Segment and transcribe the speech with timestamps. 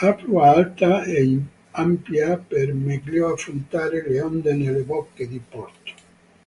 [0.00, 1.20] Ha prua alta e
[1.82, 5.92] ampia per meglio affrontare le onde nelle bocche di porto.